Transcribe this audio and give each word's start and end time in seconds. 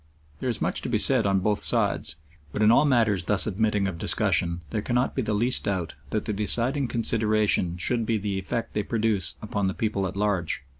There 0.39 0.49
is 0.49 0.63
much 0.63 0.81
to 0.81 0.89
be 0.89 0.97
said 0.97 1.27
on 1.27 1.41
both 1.41 1.59
sides, 1.59 2.15
but 2.51 2.63
in 2.63 2.71
all 2.71 2.85
matters 2.85 3.25
thus 3.25 3.45
admitting 3.45 3.85
of 3.87 3.99
discussion 3.99 4.61
there 4.71 4.81
cannot 4.81 5.13
be 5.13 5.21
the 5.21 5.35
least 5.35 5.65
doubt 5.65 5.93
that 6.09 6.25
the 6.25 6.33
deciding 6.33 6.87
consideration 6.87 7.77
should 7.77 8.03
be 8.07 8.17
the 8.17 8.39
effect 8.39 8.73
they 8.73 8.81
produce 8.81 9.35
upon 9.43 9.67
the 9.67 9.75
people 9.75 10.07
at 10.07 10.17
large. 10.17 10.63